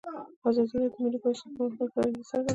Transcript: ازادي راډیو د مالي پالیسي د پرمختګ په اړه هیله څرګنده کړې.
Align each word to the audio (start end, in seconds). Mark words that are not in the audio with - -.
ازادي 0.47 0.75
راډیو 0.79 0.93
د 0.93 0.97
مالي 1.03 1.19
پالیسي 1.23 1.45
د 1.49 1.51
پرمختګ 1.55 1.87
په 1.93 1.97
اړه 1.99 2.07
هیله 2.11 2.27
څرګنده 2.29 2.43
کړې. 2.47 2.49